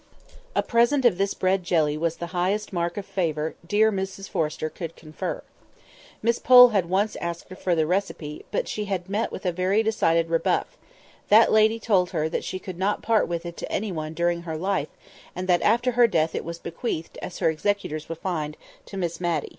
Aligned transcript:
A 0.55 0.63
present 0.63 1.05
of 1.05 1.19
this 1.19 1.35
bread 1.35 1.61
jelly 1.63 1.95
was 1.95 2.15
the 2.15 2.33
highest 2.33 2.73
mark 2.73 2.97
of 2.97 3.05
favour 3.05 3.53
dear 3.63 3.91
Mrs 3.91 4.27
Forrester 4.27 4.67
could 4.67 4.95
confer. 4.95 5.43
Miss 6.23 6.39
Pole 6.39 6.69
had 6.69 6.87
once 6.89 7.15
asked 7.17 7.49
her 7.51 7.55
for 7.55 7.75
the 7.75 7.85
receipt, 7.85 8.47
but 8.49 8.67
she 8.67 8.85
had 8.85 9.07
met 9.11 9.31
with 9.31 9.45
a 9.45 9.51
very 9.51 9.83
decided 9.83 10.31
rebuff; 10.31 10.75
that 11.29 11.51
lady 11.51 11.79
told 11.79 12.09
her 12.09 12.27
that 12.29 12.43
she 12.43 12.57
could 12.57 12.79
not 12.79 13.03
part 13.03 13.27
with 13.27 13.45
it 13.45 13.55
to 13.57 13.71
any 13.71 13.91
one 13.91 14.15
during 14.15 14.41
her 14.41 14.57
life, 14.57 14.89
and 15.35 15.47
that 15.47 15.61
after 15.61 15.91
her 15.91 16.07
death 16.07 16.33
it 16.33 16.43
was 16.43 16.57
bequeathed, 16.57 17.19
as 17.21 17.37
her 17.37 17.51
executors 17.51 18.09
would 18.09 18.17
find, 18.17 18.57
to 18.87 18.97
Miss 18.97 19.21
Matty. 19.21 19.49